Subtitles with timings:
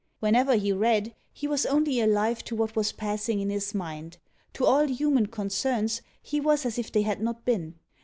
[0.19, 4.17] whenever he read, he was only alive to what was passing in his mind;
[4.51, 7.75] to all human concerns, he was as if they had not been!